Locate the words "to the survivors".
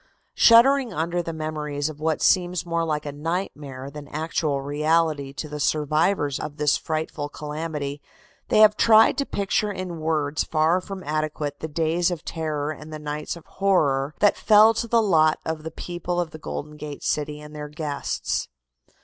5.33-6.39